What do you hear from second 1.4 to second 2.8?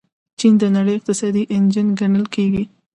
انجن ګڼل کیږي.